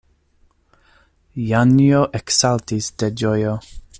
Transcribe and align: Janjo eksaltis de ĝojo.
Janjo 1.51 2.01
eksaltis 2.21 2.91
de 3.03 3.13
ĝojo. 3.23 3.57